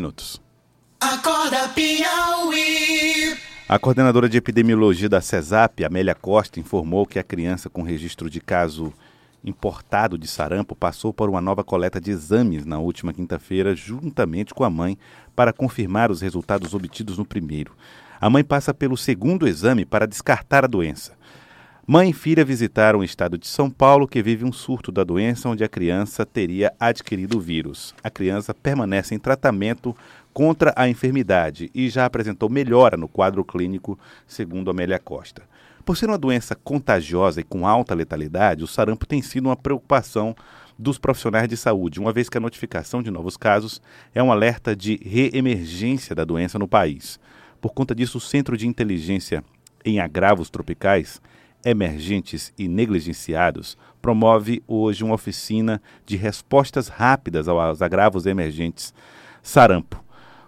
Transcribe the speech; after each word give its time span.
minutos. 0.00 0.40
Acorda 1.00 1.68
Piauí. 1.70 3.36
A 3.68 3.80
coordenadora 3.80 4.28
de 4.28 4.38
epidemiologia 4.38 5.08
da 5.08 5.20
CESAP, 5.20 5.84
Amélia 5.84 6.14
Costa, 6.14 6.60
informou 6.60 7.04
que 7.04 7.18
a 7.18 7.24
criança 7.24 7.68
com 7.68 7.82
registro 7.82 8.30
de 8.30 8.40
caso 8.40 8.92
importado 9.44 10.16
de 10.16 10.28
sarampo 10.28 10.76
passou 10.76 11.12
por 11.12 11.28
uma 11.28 11.40
nova 11.40 11.64
coleta 11.64 12.00
de 12.00 12.12
exames 12.12 12.64
na 12.64 12.78
última 12.78 13.12
quinta-feira, 13.12 13.74
juntamente 13.74 14.54
com 14.54 14.62
a 14.62 14.70
mãe, 14.70 14.96
para 15.34 15.52
confirmar 15.52 16.12
os 16.12 16.20
resultados 16.20 16.74
obtidos 16.74 17.18
no 17.18 17.24
primeiro. 17.26 17.72
A 18.20 18.30
mãe 18.30 18.44
passa 18.44 18.72
pelo 18.72 18.96
segundo 18.96 19.48
exame 19.48 19.84
para 19.84 20.06
descartar 20.06 20.62
a 20.62 20.68
doença. 20.68 21.17
Mãe 21.90 22.10
e 22.10 22.12
filha 22.12 22.44
visitaram 22.44 22.98
o 22.98 23.02
estado 23.02 23.38
de 23.38 23.46
São 23.46 23.70
Paulo, 23.70 24.06
que 24.06 24.22
vive 24.22 24.44
um 24.44 24.52
surto 24.52 24.92
da 24.92 25.02
doença 25.02 25.48
onde 25.48 25.64
a 25.64 25.68
criança 25.70 26.26
teria 26.26 26.70
adquirido 26.78 27.38
o 27.38 27.40
vírus. 27.40 27.94
A 28.04 28.10
criança 28.10 28.52
permanece 28.52 29.14
em 29.14 29.18
tratamento 29.18 29.96
contra 30.30 30.74
a 30.76 30.86
enfermidade 30.86 31.70
e 31.74 31.88
já 31.88 32.04
apresentou 32.04 32.50
melhora 32.50 32.94
no 32.94 33.08
quadro 33.08 33.42
clínico, 33.42 33.98
segundo 34.26 34.70
Amélia 34.70 34.98
Costa. 34.98 35.44
Por 35.82 35.96
ser 35.96 36.10
uma 36.10 36.18
doença 36.18 36.54
contagiosa 36.54 37.40
e 37.40 37.42
com 37.42 37.66
alta 37.66 37.94
letalidade, 37.94 38.62
o 38.62 38.66
sarampo 38.66 39.06
tem 39.06 39.22
sido 39.22 39.46
uma 39.46 39.56
preocupação 39.56 40.36
dos 40.78 40.98
profissionais 40.98 41.48
de 41.48 41.56
saúde, 41.56 41.98
uma 41.98 42.12
vez 42.12 42.28
que 42.28 42.36
a 42.36 42.40
notificação 42.40 43.02
de 43.02 43.10
novos 43.10 43.34
casos 43.34 43.80
é 44.14 44.22
um 44.22 44.30
alerta 44.30 44.76
de 44.76 45.00
reemergência 45.02 46.14
da 46.14 46.26
doença 46.26 46.58
no 46.58 46.68
país. 46.68 47.18
Por 47.62 47.72
conta 47.72 47.94
disso, 47.94 48.18
o 48.18 48.20
Centro 48.20 48.58
de 48.58 48.68
Inteligência 48.68 49.42
em 49.86 50.00
Agravos 50.00 50.50
Tropicais 50.50 51.18
emergentes 51.64 52.52
e 52.58 52.68
negligenciados, 52.68 53.76
promove 54.00 54.62
hoje 54.66 55.04
uma 55.04 55.14
oficina 55.14 55.82
de 56.06 56.16
respostas 56.16 56.88
rápidas 56.88 57.48
aos 57.48 57.82
agravos 57.82 58.26
emergentes 58.26 58.94
Sarampo. 59.42 60.02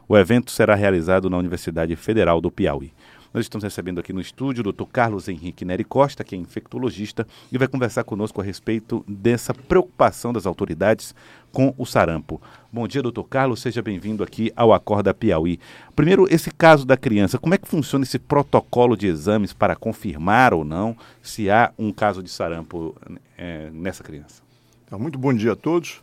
O 0.09 0.17
evento 0.17 0.51
será 0.51 0.75
realizado 0.75 1.31
na 1.31 1.39
Universidade 1.39 1.95
Federal 1.97 2.41
do 2.41 2.51
Piauí. 2.51 2.93
Nós 3.33 3.45
estamos 3.45 3.63
recebendo 3.63 4.01
aqui 4.01 4.13
no 4.13 4.21
estúdio 4.21 4.67
o 4.67 4.73
Dr. 4.73 4.91
Carlos 4.93 5.29
Henrique 5.29 5.65
Neri 5.65 5.85
Costa, 5.85 6.25
que 6.25 6.35
é 6.35 6.39
infectologista, 6.39 7.25
e 7.53 7.57
vai 7.57 7.69
conversar 7.69 8.03
conosco 8.03 8.41
a 8.41 8.45
respeito 8.45 9.05
dessa 9.07 9.55
preocupação 9.55 10.33
das 10.33 10.47
autoridades 10.47 11.15
com 11.53 11.73
o 11.79 11.87
sarampo. 11.87 12.43
Bom 12.73 12.89
dia, 12.89 13.01
doutor 13.01 13.23
Carlos, 13.29 13.61
seja 13.61 13.81
bem-vindo 13.81 14.25
aqui 14.25 14.53
ao 14.57 14.73
Acorda 14.73 15.15
Piauí. 15.15 15.61
Primeiro, 15.95 16.27
esse 16.29 16.51
caso 16.51 16.85
da 16.85 16.97
criança, 16.97 17.39
como 17.39 17.55
é 17.55 17.59
que 17.59 17.69
funciona 17.69 18.03
esse 18.03 18.19
protocolo 18.19 18.97
de 18.97 19.07
exames 19.07 19.53
para 19.53 19.77
confirmar 19.77 20.53
ou 20.53 20.65
não 20.65 20.97
se 21.23 21.49
há 21.49 21.73
um 21.79 21.93
caso 21.93 22.25
de 22.25 22.31
sarampo 22.31 22.97
é, 23.39 23.71
nessa 23.73 24.03
criança? 24.03 24.43
Então, 24.85 24.99
muito 24.99 25.21
bom 25.21 25.33
dia 25.33 25.53
a 25.53 25.57
todos. 25.57 26.03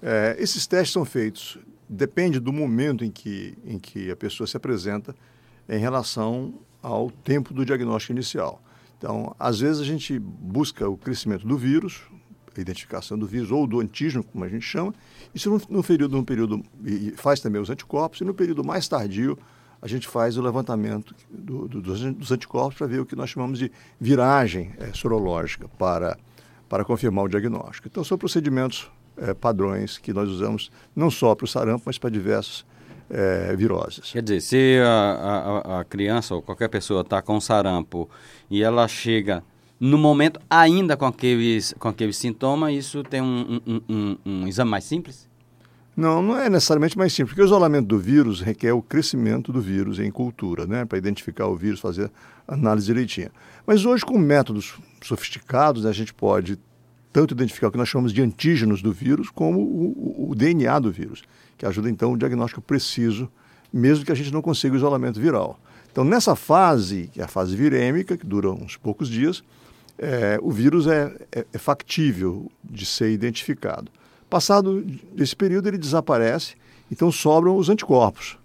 É, 0.00 0.36
esses 0.38 0.68
testes 0.68 0.92
são 0.92 1.04
feitos, 1.04 1.58
depende 1.88 2.38
do 2.38 2.52
momento 2.52 3.04
em 3.04 3.10
que, 3.10 3.58
em 3.66 3.76
que 3.76 4.08
a 4.08 4.14
pessoa 4.14 4.46
se 4.46 4.56
apresenta, 4.56 5.16
em 5.70 5.78
relação 5.78 6.52
ao 6.82 7.10
tempo 7.10 7.54
do 7.54 7.64
diagnóstico 7.64 8.12
inicial. 8.12 8.60
Então, 8.98 9.34
às 9.38 9.60
vezes 9.60 9.80
a 9.80 9.84
gente 9.84 10.18
busca 10.18 10.86
o 10.88 10.96
crescimento 10.96 11.46
do 11.46 11.56
vírus, 11.56 12.02
a 12.54 12.60
identificação 12.60 13.16
do 13.16 13.26
vírus 13.26 13.50
ou 13.52 13.66
do 13.66 13.80
antígeno, 13.80 14.24
como 14.24 14.44
a 14.44 14.48
gente 14.48 14.64
chama, 14.64 14.92
isso 15.32 15.48
no, 15.70 15.82
período, 15.82 16.16
no 16.16 16.24
período 16.24 16.62
e 16.84 17.12
faz 17.12 17.40
também 17.40 17.62
os 17.62 17.70
anticorpos, 17.70 18.20
e 18.20 18.24
no 18.24 18.34
período 18.34 18.64
mais 18.64 18.88
tardio 18.88 19.38
a 19.80 19.86
gente 19.86 20.06
faz 20.06 20.36
o 20.36 20.42
levantamento 20.42 21.14
do, 21.30 21.66
do, 21.66 21.80
dos 21.80 22.32
anticorpos 22.32 22.76
para 22.76 22.86
ver 22.86 23.00
o 23.00 23.06
que 23.06 23.16
nós 23.16 23.30
chamamos 23.30 23.58
de 23.58 23.72
viragem 23.98 24.72
é, 24.78 24.92
sorológica 24.92 25.68
para, 25.78 26.18
para 26.68 26.84
confirmar 26.84 27.24
o 27.24 27.28
diagnóstico. 27.28 27.88
Então, 27.88 28.04
são 28.04 28.18
procedimentos 28.18 28.90
é, 29.16 29.32
padrões 29.32 29.96
que 29.96 30.12
nós 30.12 30.28
usamos 30.28 30.70
não 30.94 31.10
só 31.10 31.34
para 31.34 31.44
o 31.44 31.48
sarampo, 31.48 31.84
mas 31.86 31.96
para 31.96 32.10
diversos 32.10 32.66
é. 33.10 33.56
Quer 34.12 34.22
dizer, 34.22 34.40
se 34.40 34.78
a, 34.84 35.62
a, 35.64 35.80
a 35.80 35.84
criança 35.84 36.34
ou 36.34 36.42
qualquer 36.42 36.68
pessoa 36.68 37.00
está 37.00 37.20
com 37.20 37.40
sarampo 37.40 38.08
e 38.48 38.62
ela 38.62 38.86
chega 38.86 39.42
no 39.80 39.98
momento 39.98 40.38
ainda 40.48 40.96
com 40.96 41.06
aqueles, 41.06 41.74
com 41.78 41.88
aqueles 41.88 42.16
sintomas, 42.16 42.72
isso 42.72 43.02
tem 43.02 43.20
um, 43.20 43.60
um, 43.66 43.80
um, 43.88 44.16
um 44.24 44.46
exame 44.46 44.70
mais 44.70 44.84
simples? 44.84 45.28
Não, 45.96 46.22
não 46.22 46.38
é 46.38 46.48
necessariamente 46.48 46.96
mais 46.96 47.12
simples, 47.12 47.32
porque 47.32 47.42
o 47.42 47.46
isolamento 47.46 47.88
do 47.88 47.98
vírus 47.98 48.40
requer 48.40 48.72
o 48.72 48.80
crescimento 48.80 49.52
do 49.52 49.60
vírus 49.60 49.98
em 49.98 50.10
cultura, 50.10 50.66
né, 50.66 50.84
para 50.84 50.96
identificar 50.96 51.46
o 51.46 51.56
vírus, 51.56 51.80
fazer 51.80 52.10
análise 52.46 52.86
direitinha. 52.86 53.32
Mas 53.66 53.84
hoje, 53.84 54.04
com 54.04 54.16
métodos 54.16 54.78
sofisticados, 55.02 55.84
né, 55.84 55.90
a 55.90 55.92
gente 55.92 56.14
pode 56.14 56.58
tanto 57.12 57.34
identificar 57.34 57.68
o 57.68 57.72
que 57.72 57.78
nós 57.78 57.88
chamamos 57.88 58.12
de 58.12 58.22
antígenos 58.22 58.80
do 58.80 58.92
vírus, 58.92 59.30
como 59.30 59.60
o, 59.60 60.26
o, 60.28 60.30
o 60.30 60.34
DNA 60.34 60.78
do 60.78 60.92
vírus 60.92 61.22
que 61.60 61.66
ajuda 61.66 61.90
então 61.90 62.14
o 62.14 62.16
diagnóstico 62.16 62.62
preciso, 62.62 63.30
mesmo 63.70 64.02
que 64.02 64.10
a 64.10 64.14
gente 64.14 64.32
não 64.32 64.40
consiga 64.40 64.72
o 64.72 64.78
isolamento 64.78 65.20
viral. 65.20 65.60
Então, 65.92 66.02
nessa 66.02 66.34
fase, 66.34 67.10
que 67.12 67.20
é 67.20 67.24
a 67.24 67.28
fase 67.28 67.54
virêmica, 67.54 68.16
que 68.16 68.24
dura 68.24 68.50
uns 68.50 68.78
poucos 68.78 69.10
dias, 69.10 69.44
é, 69.98 70.38
o 70.40 70.50
vírus 70.50 70.86
é, 70.86 71.14
é, 71.30 71.44
é 71.52 71.58
factível 71.58 72.50
de 72.64 72.86
ser 72.86 73.12
identificado. 73.12 73.92
Passado 74.30 74.82
esse 75.18 75.36
período, 75.36 75.68
ele 75.68 75.76
desaparece, 75.76 76.54
então 76.90 77.12
sobram 77.12 77.54
os 77.58 77.68
anticorpos 77.68 78.39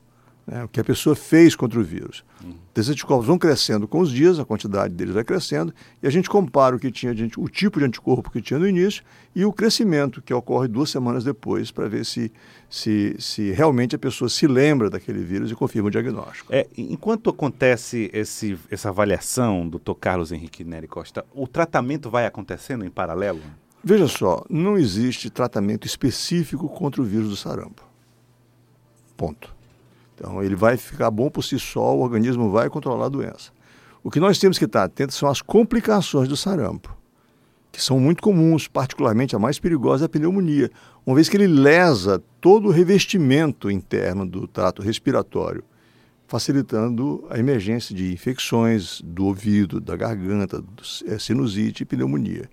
né, 0.45 0.63
o 0.63 0.67
que 0.67 0.79
a 0.79 0.83
pessoa 0.83 1.15
fez 1.15 1.55
contra 1.55 1.79
o 1.79 1.83
vírus. 1.83 2.23
Uhum. 2.43 2.53
Esses 2.75 2.89
anticorpos 2.89 3.25
vão 3.25 3.37
crescendo 3.37 3.87
com 3.87 3.99
os 3.99 4.11
dias, 4.11 4.37
a 4.37 4.45
quantidade 4.45 4.93
deles 4.93 5.13
vai 5.13 5.23
crescendo, 5.23 5.73
e 6.03 6.07
a 6.07 6.09
gente 6.09 6.29
compara 6.29 6.75
o 6.75 6.79
que 6.79 6.91
tinha 6.91 7.15
de, 7.15 7.31
o 7.37 7.47
tipo 7.47 7.79
de 7.79 7.85
anticorpo 7.85 8.29
que 8.29 8.41
tinha 8.41 8.59
no 8.59 8.67
início 8.67 9.03
e 9.33 9.45
o 9.45 9.51
crescimento 9.51 10.21
que 10.21 10.33
ocorre 10.33 10.67
duas 10.67 10.89
semanas 10.89 11.23
depois 11.23 11.71
para 11.71 11.87
ver 11.87 12.05
se, 12.05 12.31
se, 12.69 13.15
se 13.17 13.51
realmente 13.51 13.95
a 13.95 13.99
pessoa 13.99 14.29
se 14.29 14.45
lembra 14.45 14.89
daquele 14.89 15.23
vírus 15.23 15.49
e 15.49 15.55
confirma 15.55 15.87
o 15.87 15.91
diagnóstico. 15.91 16.53
É, 16.53 16.67
enquanto 16.77 17.29
acontece 17.29 18.09
esse, 18.13 18.57
essa 18.69 18.89
avaliação, 18.89 19.67
doutor 19.67 19.95
Carlos 19.95 20.31
Henrique 20.31 20.63
Neri 20.63 20.87
Costa, 20.87 21.25
o 21.33 21.47
tratamento 21.47 22.09
vai 22.09 22.25
acontecendo 22.25 22.85
em 22.85 22.89
paralelo? 22.89 23.41
Veja 23.83 24.07
só, 24.07 24.43
não 24.49 24.77
existe 24.77 25.29
tratamento 25.29 25.87
específico 25.87 26.67
contra 26.67 27.01
o 27.01 27.05
vírus 27.05 27.29
do 27.29 27.35
sarampo. 27.35 27.83
Ponto. 29.15 29.54
Então, 30.15 30.41
ele 30.41 30.55
vai 30.55 30.77
ficar 30.77 31.11
bom 31.11 31.29
por 31.29 31.43
si 31.43 31.59
só, 31.59 31.95
o 31.95 32.01
organismo 32.01 32.49
vai 32.49 32.69
controlar 32.69 33.07
a 33.07 33.09
doença. 33.09 33.51
O 34.03 34.09
que 34.09 34.19
nós 34.19 34.39
temos 34.39 34.57
que 34.57 34.65
estar 34.65 34.83
atentos 34.83 35.17
são 35.17 35.29
as 35.29 35.41
complicações 35.41 36.29
do 36.29 36.37
sarampo, 36.37 36.95
que 37.71 37.81
são 37.81 37.99
muito 37.99 38.23
comuns, 38.23 38.67
particularmente 38.67 39.35
a 39.35 39.39
mais 39.39 39.59
perigosa 39.59 40.05
é 40.05 40.07
a 40.07 40.09
pneumonia, 40.09 40.71
uma 41.05 41.15
vez 41.15 41.27
que 41.27 41.35
ele 41.35 41.47
lesa 41.47 42.23
todo 42.39 42.69
o 42.69 42.71
revestimento 42.71 43.69
interno 43.69 44.25
do 44.25 44.47
trato 44.47 44.81
respiratório, 44.81 45.63
facilitando 46.27 47.25
a 47.29 47.37
emergência 47.37 47.93
de 47.93 48.13
infecções 48.13 49.01
do 49.01 49.25
ouvido, 49.25 49.81
da 49.81 49.95
garganta, 49.95 50.63
é, 51.05 51.19
sinusite 51.19 51.83
e 51.83 51.85
pneumonia. 51.85 52.49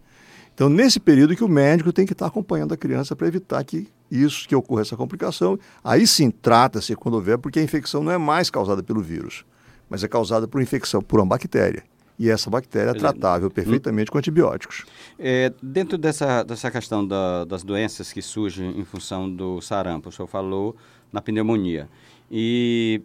Então, 0.55 0.69
nesse 0.69 0.99
período 1.01 1.37
que 1.37 1.45
o 1.45 1.49
médico 1.49 1.93
tem 1.93 2.05
que 2.05 2.13
estar 2.13 2.27
acompanhando 2.27 2.75
a 2.75 2.77
criança 2.77 3.17
para 3.17 3.27
evitar 3.27 3.63
que 3.65 3.89
isso, 4.13 4.47
que 4.47 4.55
ocorra 4.55 4.83
essa 4.83 4.97
complicação. 4.97 5.59
Aí 5.83 6.07
sim, 6.07 6.31
trata-se 6.31 6.95
quando 6.95 7.15
houver, 7.15 7.39
porque 7.39 7.59
a 7.59 7.63
infecção 7.63 8.03
não 8.03 8.13
é 8.13 8.19
mais 8.19 8.51
causada 8.51 8.83
pelo 8.83 9.01
vírus, 9.01 9.45
mas 9.89 10.05
é 10.05 10.09
causada 10.09 10.47
por 10.47 10.61
infecção 10.61 11.01
por 11.01 11.19
uma 11.19 11.27
bactéria. 11.27 11.83
E 12.19 12.29
essa 12.29 12.51
bactéria 12.51 12.91
é 12.91 12.95
tratável 12.95 13.51
perfeitamente 13.51 14.11
com 14.11 14.19
antibióticos. 14.19 14.85
É, 15.19 15.53
dentro 15.63 15.97
dessa, 15.97 16.43
dessa 16.43 16.71
questão 16.71 17.07
da, 17.07 17.45
das 17.45 17.65
doenças 17.65 18.13
que 18.13 18.21
surgem 18.21 18.79
em 18.79 18.85
função 18.85 19.35
do 19.35 19.61
sarampo, 19.63 20.11
o 20.11 20.13
senhor 20.13 20.29
falou 20.29 20.77
na 21.11 21.23
pneumonia. 21.23 21.89
E 22.31 23.01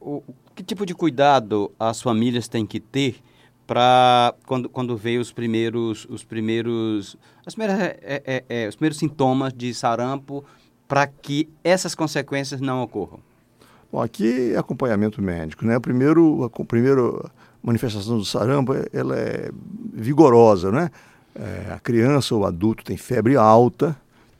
o, 0.00 0.22
que 0.54 0.62
tipo 0.62 0.84
de 0.84 0.92
cuidado 0.92 1.70
as 1.78 2.02
famílias 2.02 2.48
têm 2.48 2.66
que 2.66 2.80
ter 2.80 3.16
para 3.68 4.34
quando, 4.46 4.66
quando 4.66 4.96
veio 4.96 5.20
os 5.20 5.30
primeiros 5.30 6.06
os 6.08 6.24
primeiros 6.24 7.18
as 7.46 7.54
é, 7.58 8.22
é, 8.24 8.44
é, 8.48 8.68
os 8.68 8.74
primeiros 8.74 8.98
sintomas 8.98 9.52
de 9.52 9.74
sarampo 9.74 10.42
para 10.88 11.06
que 11.06 11.46
essas 11.62 11.94
consequências 11.94 12.62
não 12.62 12.82
ocorram? 12.82 13.20
Bom, 13.92 14.00
aqui 14.00 14.52
é 14.54 14.56
acompanhamento 14.56 15.20
médico, 15.20 15.66
né? 15.66 15.78
Primeiro, 15.78 16.44
a, 16.44 16.64
primeiro 16.64 17.30
manifestação 17.62 18.16
do 18.16 18.24
sarampo 18.24 18.72
ela 18.90 19.16
é 19.16 19.50
vigorosa, 19.92 20.72
né? 20.72 20.90
É, 21.34 21.72
a 21.72 21.78
criança 21.78 22.34
ou 22.34 22.46
adulto 22.46 22.82
tem 22.82 22.96
febre 22.96 23.36
alta, 23.36 23.94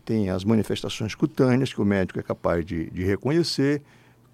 tem 0.07 0.31
as 0.31 0.43
manifestações 0.43 1.15
cutâneas 1.15 1.73
que 1.73 1.83
o 1.83 1.85
médico 1.85 2.19
é 2.19 2.23
capaz 2.23 2.65
de, 2.65 2.91
de 2.91 3.05
reconhecer, 3.05 3.83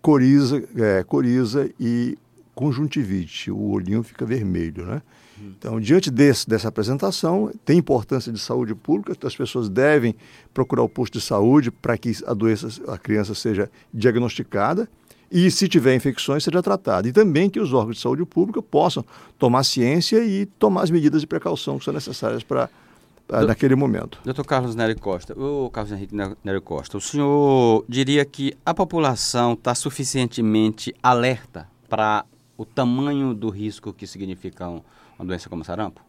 coriza, 0.01 0.63
é, 0.77 1.03
coriza 1.03 1.69
e 1.81 2.17
conjuntivite, 2.55 3.51
o 3.51 3.71
olhinho 3.71 4.03
fica 4.03 4.25
vermelho, 4.25 4.85
né? 4.85 5.03
Então, 5.41 5.81
diante 5.81 6.11
desse, 6.11 6.49
dessa 6.49 6.69
apresentação, 6.69 7.53
tem 7.65 7.79
importância 7.79 8.33
de 8.33 8.39
saúde 8.39 8.75
pública, 8.75 9.17
as 9.27 9.37
pessoas 9.37 9.69
devem 9.69 10.15
procurar 10.53 10.83
o 10.83 10.89
posto 10.89 11.19
de 11.19 11.25
saúde 11.25 11.71
para 11.71 11.99
que 11.99 12.13
a 12.27 12.33
doença, 12.33 12.69
a 12.87 12.97
criança 12.97 13.35
seja 13.35 13.71
diagnosticada 13.93 14.89
e, 15.31 15.51
se 15.51 15.67
tiver 15.67 15.95
infecções, 15.97 16.45
seja 16.45 16.63
tratada. 16.63 17.09
E 17.09 17.13
também 17.13 17.51
que 17.51 17.59
os 17.59 17.73
órgãos 17.73 17.97
de 17.97 18.03
saúde 18.03 18.25
pública 18.25 18.63
possam 18.63 19.05
tomar 19.39 19.65
ciência 19.65 20.25
e 20.25 20.47
tomar 20.47 20.83
as 20.83 20.91
medidas 20.91 21.21
de 21.21 21.27
precaução 21.27 21.79
que 21.79 21.85
são 21.85 21.93
necessárias 21.93 22.45
para 22.45 22.71
naquele 23.47 23.75
momento. 23.75 24.21
Doutor 24.25 24.45
Carlos 24.45 24.75
Nery 24.75 24.95
Costa, 24.95 25.39
o 25.39 25.71
Carlos 25.71 25.93
Henrique 25.93 26.15
Nery 26.45 26.61
Costa, 26.61 26.99
o 26.99 27.01
senhor 27.01 27.85
diria 27.89 28.25
que 28.25 28.55
a 28.65 28.75
população 28.75 29.55
está 29.55 29.75
suficientemente 29.75 30.95
alerta 31.03 31.67
para 31.89 32.25
o 32.57 32.65
tamanho 32.65 33.35
do 33.35 33.49
risco 33.49 33.93
que 33.93 34.07
significa 34.07 34.69
uma 34.69 35.25
doença 35.25 35.49
como 35.49 35.65
sarampo? 35.65 36.01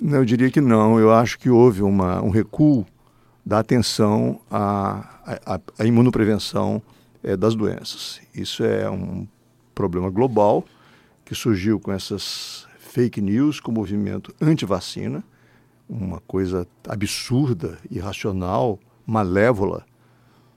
Não, 0.00 0.18
eu 0.18 0.24
diria 0.24 0.50
que 0.50 0.60
não. 0.60 0.98
Eu 0.98 1.12
acho 1.12 1.38
que 1.38 1.50
houve 1.50 1.82
uma, 1.82 2.22
um 2.22 2.30
recuo 2.30 2.86
da 3.44 3.58
atenção 3.58 4.40
à, 4.50 5.34
à, 5.44 5.60
à 5.78 5.84
imunoprevenção 5.84 6.82
é, 7.22 7.36
das 7.36 7.54
doenças. 7.54 8.20
Isso 8.34 8.64
é 8.64 8.88
um 8.88 9.26
problema 9.74 10.10
global 10.10 10.64
que 11.24 11.34
surgiu 11.34 11.78
com 11.78 11.92
essas 11.92 12.66
fake 12.78 13.20
news, 13.20 13.60
com 13.60 13.70
o 13.70 13.74
movimento 13.74 14.34
anti-vacina, 14.40 15.22
uma 15.88 16.20
coisa 16.20 16.66
absurda, 16.88 17.78
irracional, 17.90 18.78
malévola, 19.06 19.84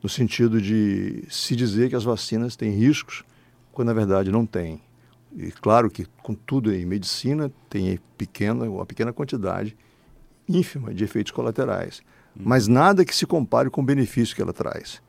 no 0.02 0.10
sentido 0.10 0.62
de 0.62 1.26
se 1.30 1.56
dizer 1.56 1.90
que 1.90 1.96
as 1.96 2.04
vacinas 2.04 2.56
têm 2.56 2.72
riscos, 2.72 3.24
quando 3.74 3.88
na 3.88 3.94
verdade 3.94 4.32
não 4.32 4.46
têm. 4.46 4.82
E 5.36 5.52
claro 5.52 5.90
que, 5.90 6.06
com 6.22 6.34
tudo 6.34 6.74
em 6.74 6.86
medicina, 6.86 7.52
tem 7.70 8.00
pequena, 8.18 8.66
uma 8.66 8.86
pequena 8.86 9.12
quantidade 9.12 9.76
ínfima 10.48 10.94
de 10.94 11.04
efeitos 11.04 11.32
colaterais, 11.32 12.02
uhum. 12.36 12.44
mas 12.46 12.68
nada 12.68 13.04
que 13.04 13.16
se 13.16 13.26
compare 13.26 13.70
com 13.70 13.82
o 13.82 13.84
benefício 13.84 14.36
que 14.36 14.42
ela 14.42 14.54
traz. 14.54 15.02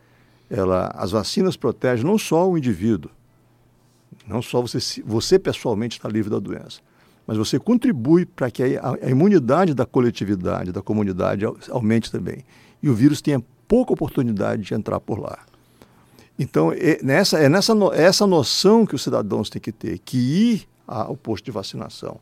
Ela, 0.48 0.90
as 0.94 1.10
vacinas 1.10 1.56
protegem 1.56 2.04
não 2.04 2.16
só 2.16 2.48
o 2.48 2.56
indivíduo, 2.56 3.10
não 4.26 4.40
só 4.40 4.62
você, 4.62 5.02
você 5.02 5.38
pessoalmente 5.38 5.98
está 5.98 6.08
livre 6.08 6.30
da 6.30 6.38
doença, 6.38 6.80
mas 7.26 7.36
você 7.36 7.58
contribui 7.58 8.24
para 8.24 8.50
que 8.50 8.76
a, 8.76 8.96
a, 9.02 9.10
imunidade 9.10 9.74
da 9.74 9.84
coletividade, 9.84 10.72
da 10.72 10.82
comunidade, 10.82 11.44
aumente 11.70 12.10
também. 12.10 12.44
E 12.82 12.88
o 12.88 12.94
vírus 12.94 13.20
tenha 13.20 13.42
pouca 13.66 13.92
oportunidade 13.92 14.62
de 14.62 14.74
entrar 14.74 15.00
por 15.00 15.18
lá. 15.18 15.38
Então, 16.38 16.72
é 16.72 16.98
nessa, 17.02 17.38
é 17.38 17.48
nessa 17.48 17.72
é 17.92 18.02
essa 18.02 18.26
noção 18.26 18.84
que 18.84 18.94
os 18.94 19.02
cidadãos 19.02 19.48
têm 19.48 19.62
que 19.62 19.72
ter, 19.72 19.98
que 19.98 20.18
ir 20.18 20.68
ao 20.86 21.16
posto 21.16 21.44
de 21.44 21.50
vacinação 21.50 22.20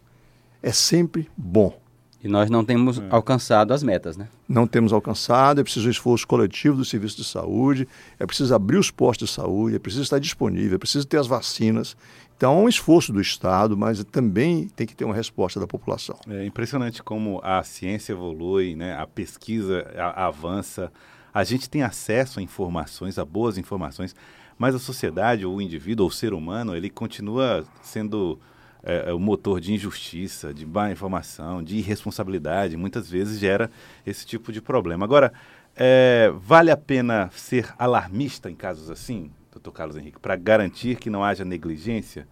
é 0.62 0.72
sempre 0.72 1.28
bom. 1.36 1.76
E 2.22 2.28
nós 2.28 2.48
não 2.48 2.64
temos 2.64 3.00
é. 3.00 3.02
alcançado 3.10 3.74
as 3.74 3.82
metas, 3.82 4.16
né? 4.16 4.28
Não 4.48 4.64
temos 4.64 4.92
alcançado, 4.92 5.60
é 5.60 5.64
preciso 5.64 5.88
um 5.88 5.90
esforço 5.90 6.24
coletivo 6.24 6.76
do 6.76 6.84
serviço 6.84 7.16
de 7.16 7.24
saúde, 7.24 7.88
é 8.16 8.24
preciso 8.24 8.54
abrir 8.54 8.76
os 8.76 8.92
postos 8.92 9.28
de 9.28 9.34
saúde, 9.34 9.74
é 9.74 9.78
preciso 9.80 10.04
estar 10.04 10.20
disponível, 10.20 10.76
é 10.76 10.78
preciso 10.78 11.04
ter 11.04 11.16
as 11.16 11.26
vacinas. 11.26 11.96
Então, 12.36 12.60
é 12.60 12.62
um 12.62 12.68
esforço 12.68 13.12
do 13.12 13.20
Estado, 13.20 13.76
mas 13.76 14.04
também 14.04 14.68
tem 14.68 14.86
que 14.86 14.94
ter 14.94 15.04
uma 15.04 15.14
resposta 15.14 15.58
da 15.58 15.66
população. 15.66 16.16
É 16.28 16.46
impressionante 16.46 17.02
como 17.02 17.40
a 17.42 17.60
ciência 17.64 18.12
evolui, 18.12 18.76
né? 18.76 18.96
a 18.96 19.06
pesquisa 19.06 19.84
avança, 20.14 20.92
a 21.32 21.44
gente 21.44 21.68
tem 21.68 21.82
acesso 21.82 22.40
a 22.40 22.42
informações, 22.42 23.18
a 23.18 23.24
boas 23.24 23.56
informações, 23.56 24.14
mas 24.58 24.74
a 24.74 24.78
sociedade, 24.78 25.46
ou 25.46 25.56
o 25.56 25.62
indivíduo, 25.62 26.04
ou 26.04 26.10
o 26.10 26.12
ser 26.12 26.34
humano, 26.34 26.76
ele 26.76 26.90
continua 26.90 27.64
sendo 27.82 28.38
é, 28.82 29.10
é, 29.10 29.12
o 29.12 29.18
motor 29.18 29.60
de 29.60 29.72
injustiça, 29.72 30.52
de 30.52 30.66
má 30.66 30.90
informação, 30.90 31.62
de 31.62 31.76
irresponsabilidade, 31.76 32.76
muitas 32.76 33.08
vezes 33.08 33.38
gera 33.38 33.70
esse 34.04 34.26
tipo 34.26 34.52
de 34.52 34.60
problema. 34.60 35.04
Agora, 35.04 35.32
é, 35.74 36.32
vale 36.36 36.70
a 36.70 36.76
pena 36.76 37.30
ser 37.32 37.72
alarmista 37.78 38.50
em 38.50 38.54
casos 38.54 38.90
assim, 38.90 39.30
doutor 39.50 39.72
Carlos 39.72 39.96
Henrique, 39.96 40.18
para 40.20 40.36
garantir 40.36 40.96
que 40.96 41.08
não 41.08 41.24
haja 41.24 41.44
negligência? 41.44 42.26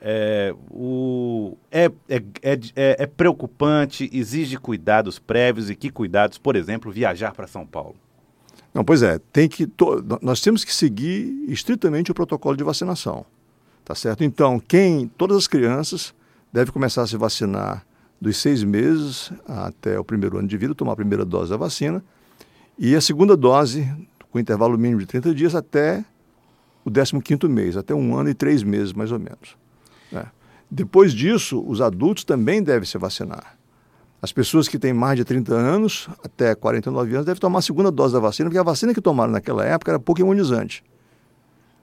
É, 0.00 0.52
o, 0.68 1.56
é, 1.70 1.84
é, 2.08 2.16
é, 2.42 2.52
é, 2.74 2.96
é 2.98 3.06
preocupante, 3.06 4.10
exige 4.12 4.56
cuidados 4.56 5.18
prévios 5.20 5.70
e 5.70 5.76
que 5.76 5.90
cuidados, 5.90 6.38
por 6.38 6.56
exemplo, 6.56 6.90
viajar 6.90 7.32
para 7.32 7.46
São 7.46 7.64
Paulo? 7.64 7.94
Não, 8.74 8.84
pois 8.84 9.02
é, 9.02 9.18
tem 9.32 9.48
que 9.48 9.66
to... 9.66 10.02
nós 10.22 10.40
temos 10.40 10.64
que 10.64 10.74
seguir 10.74 11.44
estritamente 11.48 12.10
o 12.10 12.14
protocolo 12.14 12.56
de 12.56 12.64
vacinação, 12.64 13.24
tá 13.84 13.94
certo? 13.94 14.24
Então, 14.24 14.58
quem, 14.58 15.08
todas 15.18 15.36
as 15.36 15.46
crianças 15.46 16.14
devem 16.52 16.72
começar 16.72 17.02
a 17.02 17.06
se 17.06 17.16
vacinar 17.16 17.84
dos 18.20 18.36
seis 18.36 18.62
meses 18.62 19.32
até 19.46 19.98
o 19.98 20.04
primeiro 20.04 20.38
ano 20.38 20.48
de 20.48 20.56
vida, 20.56 20.74
tomar 20.74 20.92
a 20.92 20.96
primeira 20.96 21.24
dose 21.24 21.50
da 21.50 21.56
vacina, 21.56 22.02
e 22.78 22.96
a 22.96 23.00
segunda 23.00 23.36
dose, 23.36 23.86
com 24.30 24.38
intervalo 24.38 24.78
mínimo 24.78 25.00
de 25.00 25.06
30 25.06 25.34
dias, 25.34 25.54
até 25.54 26.04
o 26.84 26.90
15º 26.90 27.48
mês, 27.48 27.76
até 27.76 27.94
um 27.94 28.16
ano 28.16 28.30
e 28.30 28.34
três 28.34 28.62
meses, 28.62 28.92
mais 28.92 29.12
ou 29.12 29.18
menos. 29.18 29.56
Né? 30.10 30.24
Depois 30.70 31.12
disso, 31.12 31.62
os 31.66 31.80
adultos 31.80 32.24
também 32.24 32.62
devem 32.62 32.86
se 32.86 32.96
vacinar. 32.96 33.58
As 34.22 34.32
pessoas 34.32 34.68
que 34.68 34.78
têm 34.78 34.92
mais 34.92 35.16
de 35.16 35.24
30 35.24 35.52
anos, 35.52 36.08
até 36.24 36.54
49 36.54 37.12
anos, 37.12 37.26
devem 37.26 37.40
tomar 37.40 37.58
a 37.58 37.62
segunda 37.62 37.90
dose 37.90 38.14
da 38.14 38.20
vacina, 38.20 38.48
porque 38.48 38.58
a 38.58 38.62
vacina 38.62 38.94
que 38.94 39.00
tomaram 39.00 39.32
naquela 39.32 39.64
época 39.64 39.90
era 39.90 39.98
pouco 39.98 40.20
imunizante. 40.20 40.84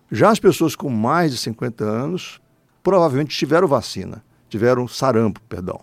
Já 0.10 0.30
as 0.30 0.40
pessoas 0.40 0.74
com 0.74 0.90
mais 0.90 1.32
de 1.32 1.38
50 1.38 1.84
anos 1.84 2.40
provavelmente 2.82 3.38
tiveram 3.38 3.68
vacina, 3.68 4.24
tiveram 4.48 4.88
sarampo, 4.88 5.42
perdão, 5.50 5.82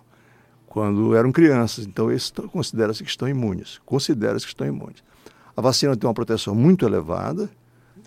quando 0.65 1.15
eram 1.15 1.31
crianças. 1.31 1.85
Então, 1.85 2.07
considera-se 2.51 3.03
que 3.03 3.09
estão 3.09 3.29
imunes. 3.29 3.79
Considera-se 3.85 4.43
que 4.43 4.51
estão 4.51 4.65
imunes. 4.65 5.03
A 5.55 5.61
vacina 5.61 5.95
tem 5.95 6.07
uma 6.07 6.13
proteção 6.13 6.55
muito 6.55 6.87
elevada, 6.87 7.49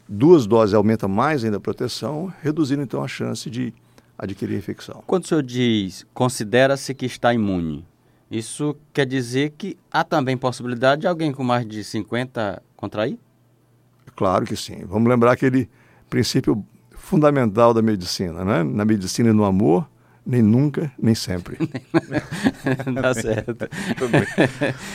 duas 0.08 0.44
doses 0.44 0.74
aumenta 0.74 1.06
mais 1.06 1.44
ainda 1.44 1.58
a 1.58 1.60
proteção, 1.60 2.32
reduzindo 2.42 2.82
então 2.82 3.02
a 3.02 3.08
chance 3.08 3.48
de 3.48 3.72
adquirir 4.18 4.58
infecção. 4.58 5.04
Quando 5.06 5.24
o 5.24 5.28
senhor 5.28 5.42
diz 5.42 6.04
considera-se 6.12 6.92
que 6.94 7.06
está 7.06 7.32
imune, 7.32 7.86
isso 8.30 8.76
quer 8.92 9.06
dizer 9.06 9.54
que 9.58 9.76
há 9.90 10.04
também 10.04 10.36
possibilidade 10.36 11.00
de 11.00 11.06
alguém 11.08 11.32
com 11.32 11.42
mais 11.42 11.66
de 11.66 11.82
50 11.82 12.62
contrair? 12.76 13.18
Claro 14.14 14.44
que 14.44 14.54
sim. 14.54 14.84
Vamos 14.84 15.08
lembrar 15.08 15.32
aquele 15.32 15.68
princípio 16.08 16.64
fundamental 16.92 17.74
da 17.74 17.82
medicina, 17.82 18.44
né? 18.44 18.62
Na 18.62 18.84
medicina 18.84 19.30
e 19.30 19.32
no 19.32 19.44
amor, 19.44 19.88
nem 20.24 20.42
nunca, 20.42 20.92
nem 20.96 21.14
sempre. 21.14 21.56
tá 23.02 23.14
certo. 23.14 23.68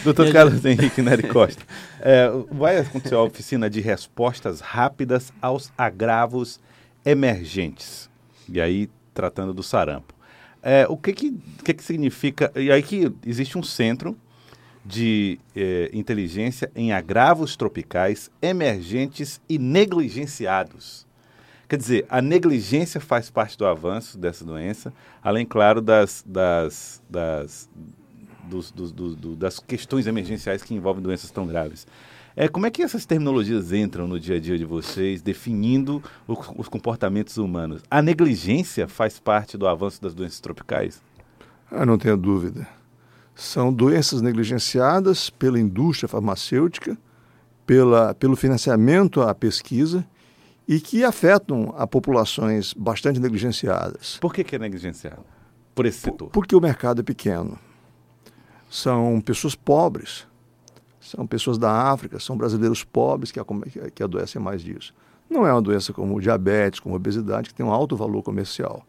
Doutor 0.04 0.32
Carlos 0.32 0.64
Henrique 0.64 1.02
Nery 1.02 1.28
Costa, 1.28 1.62
é, 2.00 2.30
vai 2.52 2.78
acontecer 2.78 3.16
a 3.16 3.22
oficina 3.22 3.70
de 3.70 3.82
respostas 3.82 4.62
rápidas 4.62 5.34
aos 5.42 5.74
agravos 5.78 6.62
emergentes. 7.04 8.10
E 8.48 8.62
aí, 8.62 8.90
tratando 9.14 9.54
do 9.54 9.62
sarampo. 9.62 10.15
É, 10.68 10.88
o 10.90 10.98
que 10.98 11.14
que, 11.14 11.32
que 11.64 11.74
que 11.76 11.84
significa... 11.84 12.52
E 12.56 12.72
aí 12.72 12.82
que 12.82 13.14
existe 13.24 13.56
um 13.56 13.62
centro 13.62 14.18
de 14.84 15.40
é, 15.56 15.92
inteligência 15.94 16.72
em 16.76 16.92
agravos 16.92 17.56
tropicais 17.56 18.32
emergentes 18.42 19.40
e 19.48 19.60
negligenciados. 19.60 21.06
Quer 21.70 21.78
dizer, 21.78 22.06
a 22.10 22.20
negligência 22.20 23.00
faz 23.00 23.30
parte 23.30 23.56
do 23.56 23.66
avanço 23.68 24.18
dessa 24.18 24.44
doença, 24.44 24.92
além, 25.24 25.46
claro, 25.46 25.82
das, 25.82 26.24
das, 26.28 27.00
das, 27.08 27.70
dos, 28.44 28.72
dos, 28.72 28.92
do, 28.92 29.36
das 29.36 29.60
questões 29.60 30.08
emergenciais 30.08 30.64
que 30.64 30.74
envolvem 30.74 31.04
doenças 31.04 31.30
tão 31.30 31.46
graves. 31.46 31.86
É, 32.38 32.50
como 32.50 32.66
é 32.66 32.72
que 32.72 32.84
essas 32.84 33.06
terminologias 33.06 33.72
entram 33.72 34.10
no 34.10 34.20
dia 34.20 34.36
a 34.36 34.40
dia 34.40 34.58
de 34.58 34.66
vocês, 34.66 35.22
definindo 35.22 36.04
o, 36.28 36.34
os 36.58 36.68
comportamentos 36.68 37.38
humanos? 37.38 37.82
A 37.90 38.02
negligência 38.02 38.90
faz 38.90 39.18
parte 39.20 39.58
do 39.58 39.66
avanço 39.66 40.02
das 40.02 40.14
doenças 40.14 40.42
tropicais? 40.42 41.02
Ah, 41.72 41.86
não 41.86 41.98
tenho 41.98 42.18
dúvida. 42.18 42.68
São 43.34 43.72
doenças 43.72 44.22
negligenciadas 44.22 45.30
pela 45.30 45.58
indústria 45.58 46.10
farmacêutica, 46.10 46.98
pela, 47.66 48.14
pelo 48.14 48.36
financiamento 48.36 49.22
à 49.22 49.34
pesquisa 49.34 50.06
e 50.68 50.82
que 50.82 51.06
afetam 51.06 51.74
a 51.78 51.88
populações 51.88 52.74
bastante 52.74 53.18
negligenciadas. 53.18 54.18
Por 54.20 54.34
que, 54.34 54.44
que 54.44 54.58
é 54.58 54.60
negligenciado? 54.60 55.24
Por 55.74 55.86
esse 55.86 56.00
setor? 56.00 56.32
Porque 56.32 56.56
o 56.56 56.60
mercado 56.60 57.00
é 57.00 57.04
pequeno. 57.04 57.58
São 58.70 59.22
pessoas 59.22 59.56
pobres 59.56 60.28
são 61.06 61.28
pessoas 61.28 61.58
da 61.58 61.72
África, 61.92 62.20
são 62.20 62.36
brasileiros 62.36 62.84
pobres 62.84 63.32
que, 63.32 63.40
que 63.94 64.04
adoecem 64.04 64.42
mais 64.42 64.62
disso. 64.62 64.94
Não 65.30 65.46
é 65.46 65.52
uma 65.52 65.62
doença 65.62 65.94
como 65.94 66.20
diabetes, 66.20 66.80
como 66.80 66.96
obesidade, 66.96 67.50
que 67.50 67.56
tem 67.56 67.66
um 67.66 67.72
alto 67.72 67.96
valor 67.96 68.24
comercial. 68.24 68.86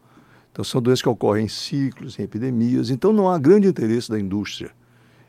Então, 0.51 0.63
são 0.63 0.81
doenças 0.81 1.01
que 1.01 1.09
ocorrem 1.09 1.45
em 1.45 1.49
ciclos, 1.49 2.17
em 2.17 2.23
epidemias. 2.23 2.89
Então, 2.89 3.13
não 3.13 3.29
há 3.29 3.37
grande 3.37 3.67
interesse 3.67 4.09
da 4.09 4.19
indústria. 4.19 4.71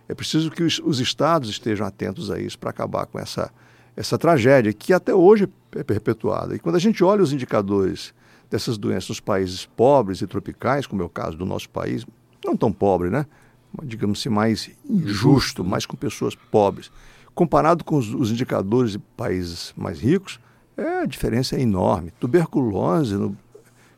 É 0.08 0.14
preciso 0.14 0.50
que 0.50 0.62
os, 0.62 0.80
os 0.82 1.00
estados 1.00 1.50
estejam 1.50 1.86
atentos 1.86 2.30
a 2.30 2.40
isso 2.40 2.58
para 2.58 2.70
acabar 2.70 3.04
com 3.04 3.18
essa, 3.18 3.50
essa 3.94 4.16
tragédia 4.16 4.72
que 4.72 4.92
até 4.92 5.14
hoje 5.14 5.48
é 5.76 5.82
perpetuada. 5.82 6.54
E 6.54 6.58
quando 6.58 6.76
a 6.76 6.78
gente 6.78 7.04
olha 7.04 7.22
os 7.22 7.32
indicadores 7.32 8.14
dessas 8.50 8.78
doenças 8.78 9.10
nos 9.10 9.20
países 9.20 9.66
pobres 9.66 10.22
e 10.22 10.26
tropicais, 10.26 10.86
como 10.86 11.02
é 11.02 11.04
o 11.04 11.10
caso 11.10 11.36
do 11.36 11.44
nosso 11.44 11.68
país, 11.68 12.06
não 12.42 12.56
tão 12.56 12.72
pobre, 12.72 13.10
né? 13.10 13.26
Digamos 13.82 14.20
assim, 14.20 14.28
mais 14.28 14.70
injusto, 14.88 15.64
mais 15.64 15.86
com 15.86 15.96
pessoas 15.96 16.34
pobres. 16.34 16.90
Comparado 17.34 17.84
com 17.84 17.96
os, 17.96 18.12
os 18.12 18.30
indicadores 18.30 18.92
de 18.92 18.98
países 18.98 19.72
mais 19.76 20.00
ricos, 20.00 20.40
é, 20.76 21.00
a 21.00 21.06
diferença 21.06 21.56
é 21.56 21.60
enorme. 21.60 22.12
Tuberculose, 22.18 23.14
no, 23.14 23.36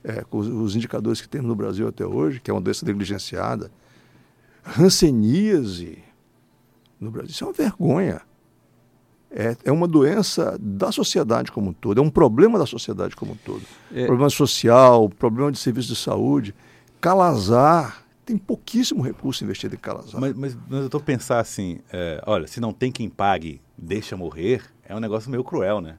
é, 0.03 0.23
com 0.23 0.39
os, 0.39 0.49
os, 0.49 0.77
indicadores 0.77 1.21
que 1.21 1.29
temos 1.29 1.47
no 1.47 1.55
Brasil 1.55 1.87
até 1.87 2.07
hoje, 2.07 2.41
que 2.41 2.50
é 2.50 2.55
uma 2.55 2.61
doença 2.61 2.85
negligenciada, 2.87 3.71
hanseníase, 4.79 5.99
no 6.99 7.11
Brasil. 7.11 7.31
Isso 7.31 7.45
é 7.45 7.47
uma 7.47 7.53
vergonha. 7.53 8.21
É, 9.31 9.57
é 9.65 9.71
uma 9.71 9.87
doença 9.87 10.59
da 10.61 10.91
sociedade 10.91 11.53
como 11.53 11.71
um 11.71 11.73
todo, 11.73 12.00
é 12.00 12.03
um 12.03 12.11
problema 12.11 12.59
da 12.59 12.67
sociedade 12.67 13.15
como 13.15 13.33
um 13.33 13.37
todo. 13.37 13.62
É. 13.95 14.05
Problema 14.07 14.29
social, 14.29 15.09
problema 15.09 15.53
de 15.53 15.59
serviço 15.59 15.89
de 15.89 15.97
saúde. 15.97 16.55
Calazar, 17.00 18.05
tem 18.25 18.37
pouquíssimo 18.39 19.03
recurso 19.03 19.43
investido 19.45 19.75
em 19.75 19.79
Calazar. 19.79 20.21
Mas, 20.21 20.35
mas, 20.37 20.59
mas 20.69 20.81
eu 20.81 20.87
estou 20.87 21.00
pensando 21.00 21.39
assim, 21.41 21.79
é, 21.93 22.23
olha, 22.27 22.47
se 22.47 22.61
não 22.61 22.73
tem 22.73 22.93
quem 22.93 23.09
pague, 23.09 23.61
deixa 23.77 24.17
morrer, 24.17 24.62
é 24.85 24.95
um 24.95 25.00
negócio 25.00 25.31
meio 25.31 25.43
cruel, 25.45 25.81
né? 25.81 25.97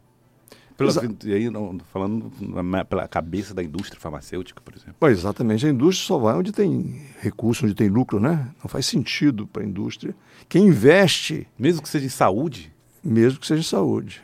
Pela, 0.77 0.91
e 1.25 1.33
aí, 1.33 1.49
não, 1.49 1.77
falando 1.91 2.31
na- 2.39 2.83
pela 2.83 3.07
cabeça 3.07 3.53
da 3.53 3.61
indústria 3.61 3.99
farmacêutica, 3.99 4.59
por 4.61 4.73
exemplo. 4.73 4.95
Bom, 4.99 5.07
exatamente, 5.09 5.65
a 5.65 5.69
indústria 5.69 6.07
só 6.07 6.17
vai 6.17 6.33
onde 6.35 6.51
tem 6.51 7.01
recurso, 7.19 7.65
onde 7.65 7.75
tem 7.75 7.87
lucro, 7.87 8.19
né? 8.19 8.47
Não 8.63 8.67
faz 8.67 8.87
sentido 8.87 9.45
para 9.45 9.61
a 9.61 9.65
indústria. 9.65 10.15
Quem 10.49 10.67
investe, 10.67 11.47
Mesmo 11.59 11.83
que 11.83 11.89
seja 11.89 12.05
em 12.05 12.09
saúde, 12.09 12.73
mesmo 13.03 13.39
que 13.39 13.45
seja 13.45 13.59
em 13.59 13.65
saúde. 13.65 14.21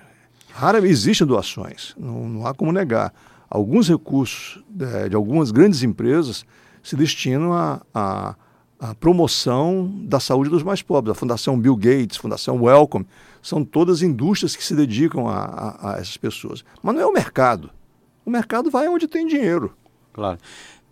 Raramente 0.51 0.91
existem 0.93 1.27
doações, 1.27 1.93
não, 1.97 2.27
não 2.27 2.47
há 2.47 2.53
como 2.55 2.71
negar. 2.71 3.13
Alguns 3.47 3.87
recursos 3.87 4.63
de, 4.67 5.09
de 5.09 5.15
algumas 5.15 5.51
grandes 5.51 5.83
empresas 5.83 6.43
se 6.83 6.95
destinam 6.95 7.53
à 7.53 7.81
à- 7.93 8.35
promoção 8.99 9.91
da 10.03 10.19
saúde 10.19 10.49
dos 10.51 10.61
mais 10.63 10.81
pobres. 10.81 11.11
A 11.11 11.15
Fundação 11.19 11.59
Bill 11.59 11.75
Gates, 11.75 12.17
Fundação 12.17 12.61
Wellcome, 12.61 13.07
são 13.41 13.65
todas 13.65 14.01
indústrias 14.03 14.55
que 14.55 14.63
se 14.63 14.75
dedicam 14.75 15.27
a, 15.27 15.37
a- 15.45 15.93
a 15.93 15.99
essas 15.99 16.17
pessoas. 16.17 16.63
Mas 16.83 16.93
não 16.95 17.01
é 17.01 17.05
o 17.05 17.11
mercado. 17.13 17.71
O 18.25 18.29
mercado 18.29 18.69
vai 18.69 18.87
onde 18.87 19.07
tem 19.07 19.25
dinheiro. 19.25 19.73
Claro. 20.13 20.37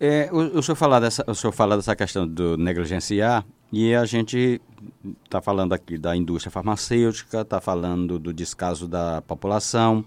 É, 0.00 0.28
o, 0.32 0.58
o, 0.58 0.62
senhor 0.62 0.76
fala 0.76 1.00
dessa, 1.00 1.24
o 1.26 1.34
senhor 1.34 1.52
fala 1.52 1.76
dessa 1.76 1.94
questão 1.96 2.26
do 2.26 2.56
negligenciar 2.56 3.44
e 3.72 3.94
a 3.94 4.04
gente 4.04 4.60
está 5.24 5.40
falando 5.40 5.72
aqui 5.72 5.96
da 5.96 6.14
indústria 6.16 6.50
farmacêutica, 6.50 7.40
está 7.42 7.60
falando 7.60 8.18
do 8.18 8.32
descaso 8.32 8.86
da 8.88 9.22
população 9.22 10.04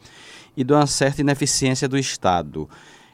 e 0.55 0.63
de 0.63 0.73
uma 0.73 0.85
certa 0.85 1.21
ineficiência 1.21 1.87
do 1.87 1.97
Estado. 1.97 2.69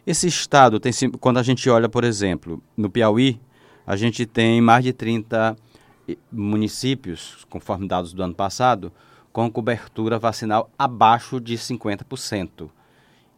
Esse 0.06 0.28
Estado 0.28 0.80
tem, 0.80 0.92
quando 1.20 1.38
a 1.38 1.44
gente 1.44 1.70
olha, 1.70 1.90
por 1.90 2.04
exemplo, 2.04 2.62
no 2.78 2.90
Piauí, 2.90 3.40
a 3.88 3.96
gente 3.96 4.26
tem 4.26 4.62
mais 4.62 4.84
de 4.84 4.94
30 4.94 5.56
i- 6.08 6.18
municípios, 6.32 7.46
conforme 7.50 7.88
dados 7.88 8.14
do 8.14 8.22
ano 8.24 8.34
passado, 8.36 8.92
com 9.34 9.50
cobertura 9.52 10.18
vacinal 10.20 10.70
abaixo 10.78 11.40
de 11.40 11.58
50%. 11.58 12.70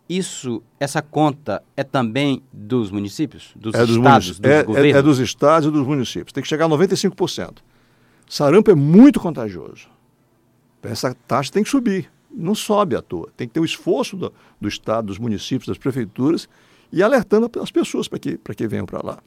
Isso, 0.10 0.62
essa 0.80 1.02
conta 1.02 1.62
é 1.76 1.84
também 1.84 2.42
dos 2.52 2.92
municípios, 2.92 3.52
dos 3.56 3.74
É 3.76 3.86
dos, 3.86 3.96
estados, 3.98 4.28
munici- 4.28 4.42
dos 4.42 4.52
é- 4.52 4.60
é- 4.60 4.64
governos? 4.64 4.96
é 4.96 5.02
dos 5.02 5.20
estados 5.20 5.68
e 5.68 5.72
dos 5.72 5.86
municípios. 5.88 6.32
Tem 6.32 6.42
que 6.42 6.48
chegar 6.48 6.66
a 6.66 6.70
95%. 6.70 7.62
Sarampo 8.30 8.72
é 8.72 8.76
muito 8.76 9.20
contagioso. 9.20 9.88
Essa 10.84 11.14
taxa 11.28 11.52
tem 11.52 11.64
que 11.64 11.70
subir. 11.70 12.10
Não 12.32 12.54
sobe 12.56 12.96
à 12.96 13.02
toa. 13.02 13.30
Tem 13.36 13.48
que 13.48 13.54
ter 13.54 13.60
o 13.60 13.66
esforço 13.66 14.16
do, 14.18 14.34
do 14.60 14.68
estado, 14.68 15.08
dos 15.08 15.18
municípios, 15.18 15.68
das 15.68 15.78
prefeituras 15.78 16.48
e 16.92 17.02
alertando 17.02 17.50
as 17.62 17.72
pessoas 17.72 18.08
para 18.08 18.20
que, 18.20 18.38
que 18.38 18.68
venham 18.68 18.86
para 18.86 19.06
lá. 19.06 19.20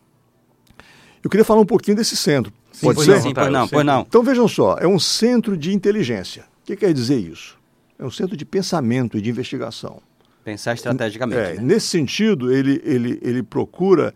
Eu 1.22 1.28
queria 1.28 1.44
falar 1.44 1.60
um 1.60 1.66
pouquinho 1.66 1.96
desse 1.96 2.16
centro. 2.16 2.52
Sim, 2.72 2.86
Pode 2.86 2.96
pois 2.96 3.06
ser? 3.06 3.14
não, 3.14 3.20
Sim, 3.22 3.34
pois 3.34 3.52
não, 3.52 3.68
pois 3.68 3.86
não. 3.86 4.00
Então 4.02 4.22
vejam 4.22 4.48
só, 4.48 4.76
é 4.78 4.86
um 4.86 4.98
centro 4.98 5.56
de 5.56 5.74
inteligência. 5.74 6.44
O 6.62 6.66
que 6.66 6.76
quer 6.76 6.92
dizer 6.94 7.18
isso? 7.18 7.58
É 7.98 8.04
um 8.04 8.10
centro 8.10 8.36
de 8.36 8.44
pensamento 8.44 9.18
e 9.18 9.20
de 9.20 9.28
investigação. 9.28 10.00
Pensar 10.44 10.72
estrategicamente. 10.74 11.40
É, 11.40 11.54
né? 11.56 11.60
Nesse 11.62 11.88
sentido, 11.88 12.50
ele, 12.50 12.80
ele, 12.84 13.18
ele 13.22 13.42
procura 13.42 14.14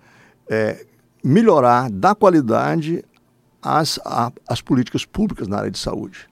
é, 0.49 0.87
melhorar, 1.23 1.91
dar 1.91 2.15
qualidade 2.15 3.05
às, 3.61 3.99
a- 4.05 4.33
às 4.49 4.63
políticas 4.63 5.05
públicas 5.05 5.47
na 5.47 5.59
área 5.59 5.71
de 5.71 5.79
saúde. 5.79 6.27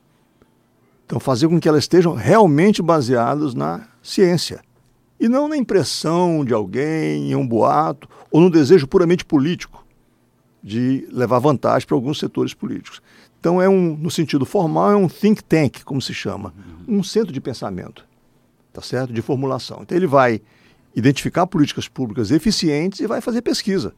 Então, 1.12 1.20
fazer 1.20 1.46
com 1.46 1.60
que 1.60 1.68
elas 1.68 1.84
estejam 1.84 2.14
realmente 2.14 2.80
baseadas 2.80 3.52
na 3.52 3.86
ciência. 4.02 4.62
E 5.20 5.28
não 5.28 5.46
na 5.46 5.58
impressão 5.58 6.42
de 6.42 6.54
alguém, 6.54 7.30
em 7.32 7.36
um 7.36 7.46
boato, 7.46 8.08
ou 8.30 8.40
no 8.40 8.48
desejo 8.50 8.86
puramente 8.88 9.22
político 9.22 9.84
de 10.64 11.06
levar 11.12 11.38
vantagem 11.38 11.86
para 11.86 11.94
alguns 11.94 12.18
setores 12.18 12.54
políticos. 12.54 13.02
Então, 13.38 13.60
é 13.60 13.68
um, 13.68 13.94
no 13.94 14.10
sentido 14.10 14.46
formal, 14.46 14.90
é 14.90 14.96
um 14.96 15.06
think 15.06 15.44
tank, 15.44 15.82
como 15.84 16.00
se 16.00 16.14
chama, 16.14 16.54
um 16.88 17.02
centro 17.02 17.30
de 17.30 17.42
pensamento 17.42 18.06
tá 18.72 18.80
certo? 18.80 19.12
De 19.12 19.20
formulação. 19.20 19.80
Então 19.82 19.94
ele 19.94 20.06
vai 20.06 20.40
identificar 20.96 21.46
políticas 21.46 21.88
públicas 21.88 22.30
eficientes 22.30 23.00
e 23.00 23.06
vai 23.06 23.20
fazer 23.20 23.42
pesquisa. 23.42 23.92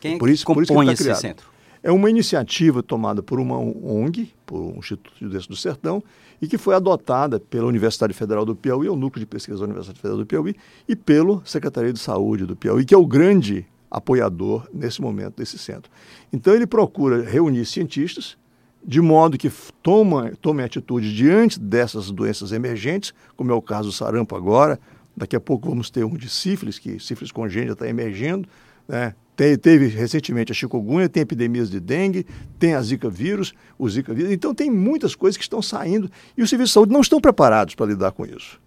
Quem 0.00 0.16
por 0.16 0.30
isso- 0.30 0.44
por 0.46 0.62
isso 0.62 0.68
que 0.70 0.74
compõe 0.74 0.84
ele 0.86 0.90
tá 0.90 0.92
esse 0.94 1.02
criado. 1.02 1.20
centro? 1.20 1.48
É 1.86 1.92
uma 1.92 2.10
iniciativa 2.10 2.82
tomada 2.82 3.22
por 3.22 3.38
uma 3.38 3.56
ONG, 3.56 4.34
por 4.44 4.60
um 4.60 4.78
Instituto 4.80 5.28
desse 5.28 5.48
do 5.48 5.54
Sertão, 5.54 6.02
e 6.42 6.48
que 6.48 6.58
foi 6.58 6.74
adotada 6.74 7.38
pela 7.38 7.68
Universidade 7.68 8.12
Federal 8.12 8.44
do 8.44 8.56
Piauí, 8.56 8.88
o 8.88 8.96
núcleo 8.96 9.20
de 9.20 9.26
pesquisa 9.26 9.60
da 9.60 9.66
Universidade 9.66 10.00
Federal 10.00 10.18
do 10.18 10.26
Piauí, 10.26 10.56
e 10.88 10.96
pelo 10.96 11.40
Secretaria 11.44 11.92
de 11.92 12.00
Saúde 12.00 12.44
do 12.44 12.56
Piauí, 12.56 12.84
que 12.84 12.92
é 12.92 12.98
o 12.98 13.06
grande 13.06 13.64
apoiador 13.88 14.68
nesse 14.74 15.00
momento 15.00 15.36
desse 15.36 15.58
centro. 15.58 15.88
Então 16.32 16.52
ele 16.52 16.66
procura 16.66 17.22
reunir 17.22 17.64
cientistas 17.64 18.36
de 18.84 19.00
modo 19.00 19.38
que 19.38 19.48
toma, 19.80 20.32
tome 20.42 20.64
atitude 20.64 21.14
diante 21.14 21.60
dessas 21.60 22.10
doenças 22.10 22.50
emergentes, 22.50 23.14
como 23.36 23.52
é 23.52 23.54
o 23.54 23.62
caso 23.62 23.90
do 23.90 23.94
sarampo 23.94 24.34
agora. 24.34 24.80
Daqui 25.16 25.36
a 25.36 25.40
pouco 25.40 25.68
vamos 25.68 25.88
ter 25.88 26.04
um 26.04 26.16
de 26.16 26.28
sífilis, 26.28 26.80
que 26.80 26.98
sífilis 26.98 27.30
congênita 27.30 27.74
está 27.74 27.88
emergindo. 27.88 28.48
Né? 28.88 29.14
Te- 29.36 29.56
teve 29.58 29.88
recentemente 29.88 30.50
a 30.50 30.54
chikungunya, 30.54 31.08
tem 31.08 31.22
epidemias 31.22 31.70
de 31.70 31.78
dengue, 31.78 32.26
tem 32.58 32.74
a 32.74 32.82
zika 32.82 33.10
vírus, 33.10 33.52
o 33.78 33.88
zika 33.88 34.14
vírus. 34.14 34.32
Então 34.32 34.54
tem 34.54 34.70
muitas 34.70 35.14
coisas 35.14 35.36
que 35.36 35.42
estão 35.42 35.60
saindo 35.60 36.10
e 36.36 36.42
os 36.42 36.48
serviços 36.48 36.70
de 36.70 36.74
saúde 36.74 36.92
não 36.92 37.00
estão 37.02 37.20
preparados 37.20 37.74
para 37.74 37.86
lidar 37.86 38.12
com 38.12 38.24
isso. 38.24 38.58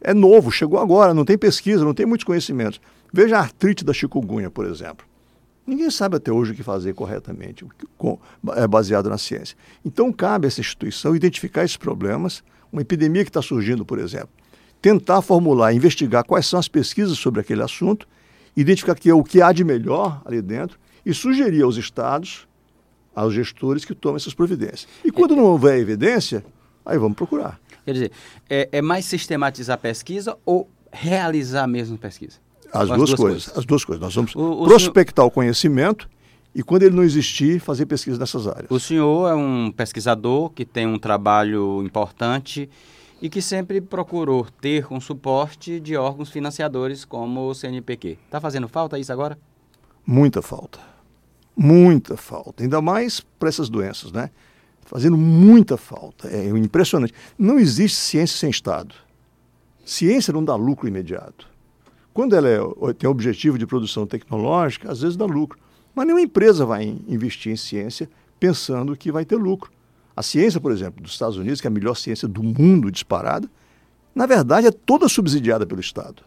É 0.00 0.14
novo, 0.14 0.50
chegou 0.50 0.78
agora, 0.78 1.12
não 1.12 1.24
tem 1.24 1.36
pesquisa, 1.36 1.84
não 1.84 1.94
tem 1.94 2.06
muitos 2.06 2.24
conhecimentos. 2.24 2.80
Veja 3.12 3.36
a 3.36 3.40
artrite 3.40 3.84
da 3.84 3.92
chikungunya, 3.92 4.50
por 4.50 4.66
exemplo. 4.66 5.06
Ninguém 5.66 5.90
sabe 5.90 6.16
até 6.16 6.30
hoje 6.30 6.52
o 6.52 6.54
que 6.54 6.62
fazer 6.62 6.94
corretamente, 6.94 7.66
é 8.54 8.66
baseado 8.68 9.10
na 9.10 9.18
ciência. 9.18 9.56
Então, 9.84 10.12
cabe 10.12 10.46
a 10.46 10.48
essa 10.48 10.60
instituição 10.60 11.16
identificar 11.16 11.64
esses 11.64 11.76
problemas, 11.76 12.44
uma 12.70 12.82
epidemia 12.82 13.24
que 13.24 13.30
está 13.30 13.42
surgindo, 13.42 13.84
por 13.84 13.98
exemplo, 13.98 14.28
tentar 14.80 15.22
formular, 15.22 15.72
investigar 15.72 16.24
quais 16.24 16.46
são 16.46 16.60
as 16.60 16.68
pesquisas 16.68 17.18
sobre 17.18 17.40
aquele 17.40 17.62
assunto, 17.62 18.06
identificar 18.56 18.94
que 18.94 19.10
é 19.10 19.14
o 19.14 19.22
que 19.22 19.42
há 19.42 19.52
de 19.52 19.62
melhor 19.64 20.20
ali 20.24 20.40
dentro 20.40 20.78
e 21.04 21.12
sugerir 21.12 21.62
aos 21.62 21.76
estados, 21.76 22.46
aos 23.14 23.32
gestores 23.34 23.84
que 23.84 23.94
tomem 23.94 24.16
essas 24.16 24.34
providências. 24.34 24.86
E 25.04 25.10
quando 25.10 25.36
não 25.36 25.44
houver 25.44 25.78
evidência, 25.78 26.44
aí 26.84 26.98
vamos 26.98 27.16
procurar. 27.16 27.60
Quer 27.84 27.92
dizer, 27.92 28.12
é, 28.48 28.68
é 28.72 28.82
mais 28.82 29.04
sistematizar 29.04 29.74
a 29.74 29.78
pesquisa 29.78 30.36
ou 30.44 30.68
realizar 30.92 31.66
mesmo 31.66 31.96
pesquisa? 31.96 32.38
As, 32.72 32.90
Ou 32.90 32.96
duas, 32.96 33.14
coisas, 33.14 33.56
As 33.58 33.64
duas 33.64 33.84
coisas. 33.84 34.02
Nós 34.02 34.14
vamos 34.14 34.34
O- 34.34 34.64
o 34.64 34.64
prospectar 34.64 35.24
o 35.24 35.30
conhecimento 35.30 36.08
e, 36.54 36.62
quando 36.62 36.82
ele 36.82 36.96
não 36.96 37.04
existir, 37.04 37.60
fazer 37.60 37.86
pesquisa 37.86 38.18
nessas 38.18 38.46
áreas. 38.48 38.66
O 38.70 38.80
senhor 38.80 39.30
é 39.30 39.34
um 39.34 39.70
pesquisador 39.70 40.50
que 40.50 40.64
tem 40.64 40.86
um 40.86 40.98
trabalho 40.98 41.82
importante 41.84 42.68
e 43.20 43.28
que 43.28 43.40
sempre 43.40 43.80
procurou 43.80 44.46
ter 44.60 44.86
um 44.92 45.00
suporte 45.00 45.80
de 45.80 45.96
órgãos 45.96 46.30
financiadores 46.30 47.04
como 47.04 47.48
o 47.48 47.54
CNPq. 47.54 48.18
Está 48.26 48.40
fazendo 48.40 48.68
falta 48.68 48.98
isso 48.98 49.12
agora? 49.12 49.38
Muita 50.06 50.42
falta. 50.42 50.78
Muita 51.56 52.16
falta. 52.16 52.62
Ainda 52.62 52.80
mais 52.82 53.20
para 53.20 53.48
essas 53.48 53.68
doenças, 53.68 54.12
né? 54.12 54.30
Fazendo 54.82 55.16
muita 55.16 55.76
falta. 55.76 56.28
É 56.28 56.46
impressionante. 56.50 57.12
Não 57.38 57.58
existe 57.58 57.96
ciência 57.98 58.38
sem 58.38 58.50
Estado. 58.50 58.94
Ciência 59.84 60.32
não 60.32 60.44
dá 60.44 60.54
lucro 60.54 60.86
imediato. 60.86 61.48
Quando 62.12 62.34
ela 62.36 62.48
é- 62.48 62.92
tem 62.94 63.08
objetivo 63.08 63.58
de 63.58 63.66
produção 63.66 64.06
tecnológica, 64.06 64.90
às 64.90 65.00
vezes 65.00 65.16
dá 65.16 65.24
lucro. 65.24 65.58
Mas 65.94 66.06
nenhuma 66.06 66.22
empresa 66.22 66.64
vai 66.66 66.84
in- 66.84 67.02
investir 67.08 67.52
em 67.52 67.56
ciência 67.56 68.08
pensando 68.38 68.96
que 68.96 69.10
vai 69.10 69.24
ter 69.24 69.36
lucro. 69.36 69.70
A 70.16 70.22
ciência, 70.22 70.58
por 70.58 70.72
exemplo, 70.72 71.02
dos 71.02 71.12
Estados 71.12 71.36
Unidos, 71.36 71.60
que 71.60 71.66
é 71.66 71.70
a 71.70 71.72
melhor 71.72 71.94
ciência 71.94 72.26
do 72.26 72.42
mundo 72.42 72.90
disparada, 72.90 73.48
na 74.14 74.24
verdade 74.24 74.66
é 74.66 74.70
toda 74.70 75.08
subsidiada 75.08 75.66
pelo 75.66 75.80
Estado. 75.80 76.22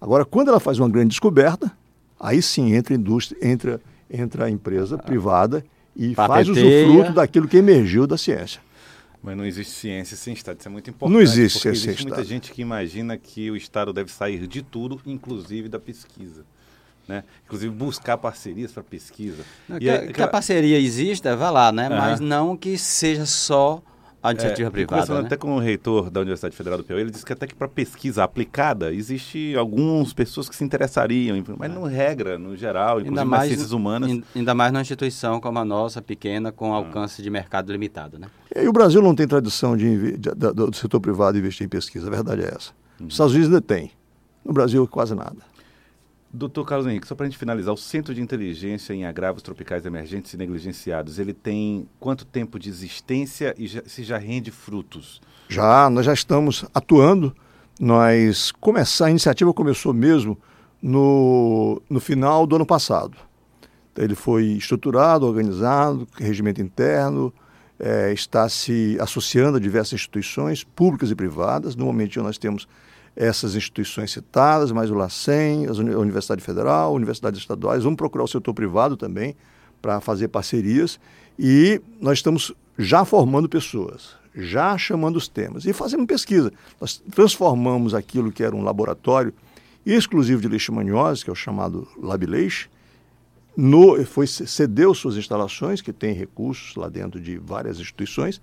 Agora, 0.00 0.24
quando 0.24 0.48
ela 0.48 0.60
faz 0.60 0.78
uma 0.78 0.88
grande 0.88 1.08
descoberta, 1.08 1.70
aí 2.18 2.40
sim 2.40 2.74
entra 2.74 2.94
a 2.94 2.96
indústria, 2.96 3.36
entra, 3.44 3.80
entra 4.08 4.44
a 4.44 4.50
empresa 4.50 4.96
privada 4.96 5.64
e 5.96 6.14
faz 6.14 6.46
Patenteia. 6.46 6.86
usufruto 6.86 7.12
daquilo 7.12 7.48
que 7.48 7.56
emergiu 7.56 8.06
da 8.06 8.16
ciência. 8.16 8.60
Mas 9.20 9.36
não 9.36 9.44
existe 9.44 9.72
ciência 9.72 10.16
sem 10.16 10.32
Estado. 10.32 10.60
Isso 10.60 10.68
é 10.68 10.70
muito 10.70 10.88
importante. 10.88 11.12
Não 11.12 11.20
existe 11.20 11.58
ciência 11.58 11.80
sem 11.80 11.90
existe 11.90 12.02
muita 12.04 12.20
Estado. 12.20 12.28
gente 12.28 12.52
que 12.52 12.62
imagina 12.62 13.16
que 13.16 13.50
o 13.50 13.56
Estado 13.56 13.92
deve 13.92 14.12
sair 14.12 14.46
de 14.46 14.62
tudo, 14.62 15.00
inclusive 15.04 15.68
da 15.68 15.80
pesquisa. 15.80 16.44
Né? 17.08 17.24
Inclusive 17.46 17.74
buscar 17.74 18.18
parcerias 18.18 18.70
para 18.70 18.82
pesquisa. 18.82 19.42
Não, 19.68 19.78
E 19.78 19.80
que, 19.80 19.88
é- 19.88 19.94
a- 19.94 20.06
que 20.12 20.22
a 20.22 20.28
parceria 20.28 20.78
exista, 20.78 21.34
vá 21.34 21.48
lá, 21.50 21.72
né? 21.72 21.86
Aham. 21.86 21.96
Mas 21.96 22.20
não 22.20 22.54
que 22.54 22.76
seja 22.76 23.24
só 23.24 23.82
a 24.22 24.32
iniciativa 24.32 24.68
É, 24.68 24.70
privada. 24.70 24.94
Conversando 25.02 25.20
Né? 25.22 25.26
até 25.26 25.36
com 25.38 25.54
o 25.56 25.58
reitor 25.58 26.10
da 26.10 26.20
Universidade 26.20 26.54
Federal 26.54 26.76
do 26.76 26.84
Piauí, 26.84 27.00
ele 27.02 27.10
disse 27.10 27.24
que 27.24 27.32
até 27.32 27.46
que 27.46 27.54
para 27.54 27.66
pesquisa 27.68 28.24
aplicada, 28.24 28.92
existe 28.92 29.54
algumas 29.56 30.12
pessoas 30.12 30.48
que 30.50 30.56
se 30.56 30.62
interessariam, 30.64 31.42
mas 31.56 31.70
não 31.72 31.84
regra, 31.84 32.36
no 32.36 32.54
geral, 32.56 33.00
inclusive 33.00 33.24
nas 33.30 33.46
ciências 33.46 33.72
humanas. 33.72 34.10
ain- 34.10 34.24
Ainda 34.36 34.54
mais 34.54 34.70
numa 34.72 34.82
instituição 34.82 35.40
como 35.40 35.58
a 35.60 35.64
nossa, 35.64 36.02
pequena, 36.02 36.52
com 36.52 36.74
alcance 36.74 37.22
de 37.22 37.30
mercado 37.30 37.72
limitado, 37.72 38.18
né? 38.18 38.26
E 38.54 38.68
o 38.68 38.72
Brasil 38.72 39.00
não 39.00 39.14
tem 39.14 39.26
tradição 39.26 39.76
de, 39.76 40.18
de, 40.18 40.34
de, 40.34 40.52
do 40.52 40.74
setor 40.76 41.00
privado 41.00 41.38
investir 41.38 41.64
em 41.64 41.68
pesquisa, 41.70 42.08
a 42.08 42.10
verdade 42.10 42.42
é 42.42 42.48
essa. 42.54 42.72
Os 43.00 43.14
Estados 43.14 43.32
Unidos 43.32 43.48
ainda 43.54 43.62
tem. 43.62 43.92
No 44.44 44.52
Brasil, 44.52 44.86
quase 44.88 45.14
nada. 45.14 45.36
Doutor 46.30 46.66
Carlos 46.66 46.86
Henrique, 46.86 47.06
só 47.06 47.14
para 47.14 47.26
a 47.26 47.28
gente 47.28 47.38
finalizar, 47.38 47.72
o 47.72 47.76
Centro 47.76 48.14
de 48.14 48.20
Inteligência 48.20 48.92
em 48.92 49.06
Agravos 49.06 49.42
Tropicais 49.42 49.86
Emergentes 49.86 50.34
e 50.34 50.36
Negligenciados, 50.36 51.18
ele 51.18 51.32
tem 51.32 51.88
quanto 51.98 52.26
tempo 52.26 52.58
de 52.58 52.68
existência 52.68 53.54
e 53.56 53.66
já, 53.66 53.82
se 53.86 54.04
já 54.04 54.18
rende 54.18 54.50
frutos? 54.50 55.22
Já, 55.48 55.88
nós 55.88 56.04
já 56.04 56.12
estamos 56.12 56.66
atuando. 56.74 57.34
Nós 57.80 58.52
começar, 58.52 59.06
a 59.06 59.10
iniciativa 59.10 59.54
começou 59.54 59.94
mesmo 59.94 60.36
no, 60.82 61.80
no 61.88 61.98
final 61.98 62.46
do 62.46 62.56
ano 62.56 62.66
passado. 62.66 63.16
Então, 63.92 64.04
ele 64.04 64.14
foi 64.14 64.44
estruturado, 64.48 65.26
organizado, 65.26 66.06
regimento 66.18 66.60
interno, 66.60 67.32
é, 67.78 68.12
está 68.12 68.48
se 68.48 68.98
associando 69.00 69.56
a 69.56 69.60
diversas 69.60 69.94
instituições 69.94 70.62
públicas 70.62 71.10
e 71.10 71.14
privadas. 71.14 71.74
No 71.74 71.86
momento 71.86 72.22
nós 72.22 72.36
temos 72.36 72.68
essas 73.20 73.56
instituições 73.56 74.12
citadas, 74.12 74.70
mais 74.70 74.92
o 74.92 74.94
LACEN, 74.94 75.66
a 75.66 75.98
Universidade 75.98 76.40
Federal, 76.40 76.94
universidades 76.94 77.40
estaduais. 77.40 77.82
Vamos 77.82 77.96
procurar 77.96 78.22
o 78.22 78.28
setor 78.28 78.54
privado 78.54 78.96
também 78.96 79.34
para 79.82 80.00
fazer 80.00 80.28
parcerias 80.28 81.00
e 81.36 81.82
nós 82.00 82.18
estamos 82.18 82.54
já 82.78 83.04
formando 83.04 83.48
pessoas, 83.48 84.14
já 84.36 84.78
chamando 84.78 85.16
os 85.16 85.26
temas 85.26 85.64
e 85.64 85.72
fazendo 85.72 86.06
pesquisa. 86.06 86.52
Nós 86.80 87.02
transformamos 87.10 87.92
aquilo 87.92 88.30
que 88.30 88.44
era 88.44 88.54
um 88.54 88.62
laboratório 88.62 89.34
exclusivo 89.84 90.40
de 90.40 90.46
leishmaniose, 90.46 91.24
que 91.24 91.30
é 91.30 91.32
o 91.32 91.36
chamado 91.36 91.88
LabLeish, 92.00 92.70
no, 93.56 94.04
foi, 94.04 94.28
cedeu 94.28 94.94
suas 94.94 95.16
instalações, 95.16 95.80
que 95.80 95.92
tem 95.92 96.14
recursos 96.14 96.76
lá 96.76 96.88
dentro 96.88 97.20
de 97.20 97.36
várias 97.36 97.80
instituições, 97.80 98.40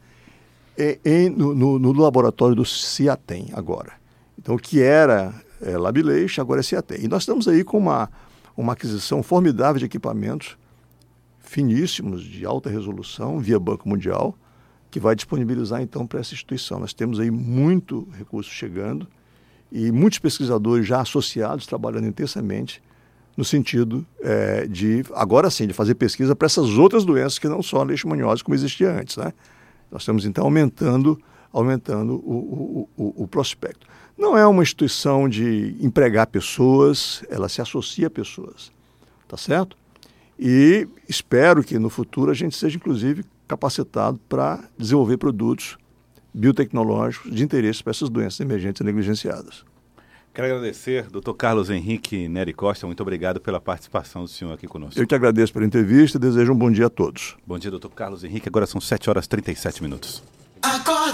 em, 1.06 1.30
no, 1.30 1.56
no, 1.56 1.80
no 1.80 1.94
laboratório 1.94 2.58
do 2.58 2.66
CIATEM 2.66 3.52
agora. 3.54 4.04
Então, 4.38 4.56
o 4.56 4.60
que 4.60 4.82
era 4.82 5.34
é, 5.62 5.78
Labileixo, 5.78 6.42
agora 6.42 6.60
é 6.60 6.64
CIATEM. 6.64 7.06
E 7.06 7.08
nós 7.08 7.24
estamos 7.24 7.48
aí 7.48 7.64
com 7.64 7.78
uma, 7.78 8.10
uma 8.56 8.74
aquisição 8.74 9.24
formidável 9.24 9.80
de 9.80 9.86
equipamentos 9.86 10.58
finíssimos, 11.40 12.24
de 12.24 12.46
alta 12.46 12.70
resolução, 12.70 13.40
via 13.40 13.60
Banco 13.60 13.88
Mundial, 13.88 14.36
que 14.92 15.00
vai 15.00 15.16
disponibilizar 15.16 15.82
então 15.82 16.06
para 16.06 16.20
essa 16.20 16.34
instituição. 16.34 16.80
Nós 16.80 16.94
temos 16.94 17.20
aí 17.20 17.30
muito 17.32 18.08
recurso 18.18 18.50
chegando 18.50 19.08
e 19.72 19.92
muitos 19.92 20.20
pesquisadores 20.20 20.88
já 20.88 21.02
associados, 21.02 21.66
trabalhando 21.66 22.08
intensamente 22.08 22.82
no 23.36 23.44
sentido 23.44 24.06
é, 24.22 24.66
de, 24.66 25.04
agora 25.14 25.50
sim, 25.50 25.68
de 25.68 25.74
fazer 25.74 25.96
pesquisa 25.96 26.36
para 26.36 26.46
essas 26.46 26.78
outras 26.78 27.04
doenças 27.04 27.38
que 27.38 27.48
não 27.48 27.62
só 27.62 27.82
a 27.82 27.84
leishmaniose 27.84 28.44
como 28.44 28.56
existia 28.56 28.92
antes. 28.92 29.18
Né? 29.18 29.34
Nós 29.92 30.04
estamos 30.04 30.26
então 30.26 30.46
aumentando, 30.46 31.20
aumentando 31.52 32.14
o, 32.16 32.88
o, 32.98 33.04
o, 33.04 33.24
o 33.24 33.28
prospecto. 33.28 33.88
Não 34.18 34.38
é 34.38 34.48
uma 34.48 34.64
instituição 34.64 35.28
de 35.28 35.76
empregar 35.80 36.28
pessoas, 36.28 37.24
ela 37.30 37.50
se 37.50 37.62
associa 37.62 38.08
a 38.08 38.10
pessoas, 38.10 38.72
tá 39.28 39.36
certo? 39.36 39.78
E 40.40 40.88
espero 41.08 41.64
que 41.64 41.78
no 41.80 41.90
futuro 41.90 42.32
a 42.32 42.34
gente 42.34 42.56
seja, 42.56 42.78
inclusive, 42.78 43.26
capacitado 43.48 44.20
para 44.30 44.64
desenvolver 44.78 45.18
produtos 45.18 45.78
biotecnológicos 46.34 47.34
de 47.34 47.44
interesse 47.44 47.82
para 47.82 47.92
essas 47.92 48.10
doenças 48.10 48.40
emergentes 48.40 48.82
e 48.82 48.84
negligenciadas. 48.84 49.64
Quero 50.34 50.48
agradecer, 50.48 51.10
doutor 51.10 51.34
Carlos 51.34 51.70
Henrique 51.70 52.28
Neri 52.28 52.54
Costa, 52.54 52.86
muito 52.86 53.00
obrigado 53.02 53.40
pela 53.40 53.62
participação 53.62 54.24
do 54.24 54.28
senhor 54.28 54.52
aqui 54.52 54.68
conosco. 54.68 55.00
Eu 55.00 55.06
te 55.06 55.16
agradeço 55.16 55.54
pela 55.54 55.66
entrevista 55.66 56.18
e 56.18 56.22
desejo 56.22 56.52
um 56.52 56.58
bom 56.58 56.70
dia 56.70 56.88
a 56.88 56.90
todos. 56.90 57.38
Bom 57.48 57.58
dia, 57.58 57.72
doutor 57.72 57.90
Carlos 57.92 58.22
Henrique. 58.22 58.50
Agora 58.50 58.66
são 58.66 58.82
7 58.82 59.10
horas 59.10 59.26
e 59.26 59.30
37 59.30 59.82
minutos. 59.82 60.22
Acorda 60.62 61.06